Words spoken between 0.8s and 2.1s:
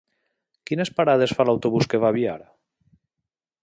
parades fa l'autobús que